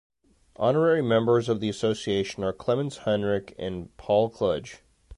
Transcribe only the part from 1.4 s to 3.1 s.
of the association are Clemens